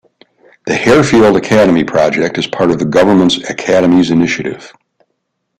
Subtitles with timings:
[0.65, 4.73] The Harefield Academy project is part of the Government's Academies initiative.